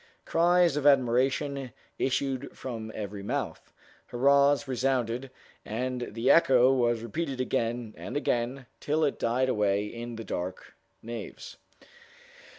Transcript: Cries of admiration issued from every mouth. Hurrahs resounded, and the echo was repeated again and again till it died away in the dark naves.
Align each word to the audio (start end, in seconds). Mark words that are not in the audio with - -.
Cries 0.25 0.75
of 0.77 0.87
admiration 0.87 1.71
issued 1.99 2.57
from 2.57 2.91
every 2.95 3.21
mouth. 3.21 3.71
Hurrahs 4.07 4.67
resounded, 4.67 5.29
and 5.63 6.15
the 6.15 6.31
echo 6.31 6.73
was 6.73 7.01
repeated 7.03 7.39
again 7.39 7.93
and 7.95 8.17
again 8.17 8.65
till 8.79 9.03
it 9.03 9.19
died 9.19 9.47
away 9.47 9.85
in 9.85 10.15
the 10.15 10.23
dark 10.23 10.73
naves. 11.03 11.57